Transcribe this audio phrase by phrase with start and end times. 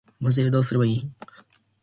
[0.19, 1.15] マジでどうすればいいん